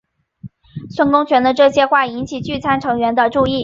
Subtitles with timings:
[0.97, 3.59] 张公权的这些话引起聚餐成员的注意。